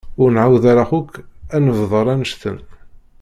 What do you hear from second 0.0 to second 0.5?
Ur